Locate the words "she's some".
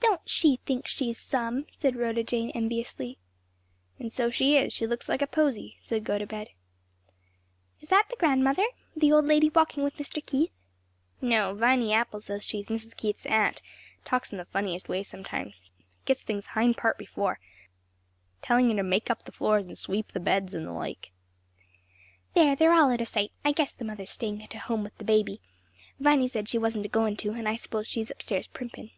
0.86-1.66